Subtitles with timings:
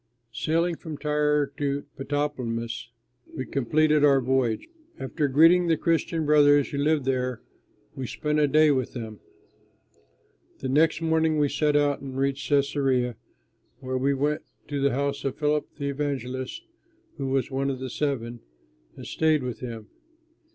[0.33, 2.87] Sailing from Tyre to Ptolemais,
[3.37, 4.67] we completed our voyage.
[4.97, 7.43] After greeting the Christian brothers who lived there,
[7.95, 9.19] we spent a day with them.
[10.57, 13.13] The next morning we set out and reached Cæsarea,
[13.79, 16.63] where we went to the house of Philip the evangelist,
[17.17, 18.39] who was one of the Seven,
[18.95, 19.85] and stayed with him.